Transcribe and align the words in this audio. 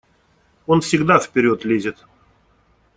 Он 0.65 0.81
всегда 0.81 1.19
вперед 1.19 1.63
лезет. 1.63 2.07